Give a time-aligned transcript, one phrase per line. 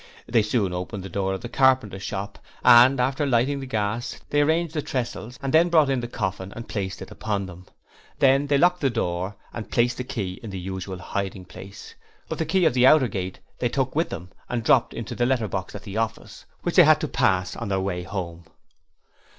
[0.25, 4.41] They soon opened the door of the carpenter's shop and, after lighting the gas, they
[4.41, 7.67] arranged the tressels and then brought in the coffin and placed it upon them.
[8.17, 11.93] Then they locked the door and placed the key in its usual hiding place,
[12.27, 15.27] but the key of the outer gate they took with them and dropped into the
[15.27, 18.45] letter box at the office, which they had to pass on their way home.